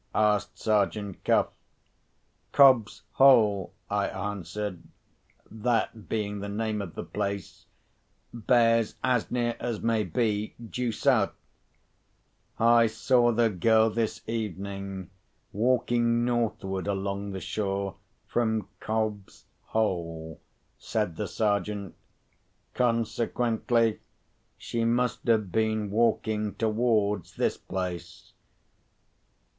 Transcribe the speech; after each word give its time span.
asked 0.15 0.57
Sergeant 0.57 1.23
Cuff. 1.23 1.49
"Cobb's 2.51 3.03
Hole," 3.11 3.71
I 3.87 4.07
answered 4.07 4.81
(that 5.51 6.09
being 6.09 6.39
the 6.39 6.49
name 6.49 6.81
of 6.81 6.95
the 6.95 7.03
place), 7.03 7.67
"bears 8.33 8.95
as 9.03 9.29
near 9.29 9.55
as 9.59 9.81
may 9.81 10.03
be, 10.03 10.55
due 10.71 10.91
south." 10.91 11.33
"I 12.57 12.87
saw 12.87 13.31
the 13.31 13.51
girl 13.51 13.91
this 13.91 14.21
evening, 14.27 15.11
walking 15.53 16.25
northward 16.25 16.87
along 16.87 17.29
the 17.29 17.39
shore, 17.39 17.95
from 18.25 18.67
Cobb's 18.79 19.45
Hole," 19.65 20.41
said 20.79 21.15
the 21.15 21.27
Sergeant. 21.27 21.93
"Consequently, 22.73 23.99
she 24.57 24.83
must 24.83 25.27
have 25.27 25.51
been 25.51 25.91
walking 25.91 26.55
towards 26.55 27.35
this 27.35 27.55
place. 27.57 28.33